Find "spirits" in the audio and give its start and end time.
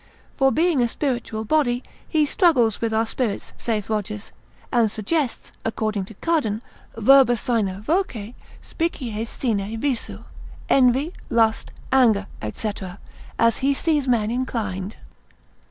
3.05-3.53